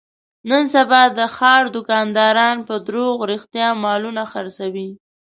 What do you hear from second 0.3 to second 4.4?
نن سبا د ښاردوکانداران په دروغ رښتیا مالونه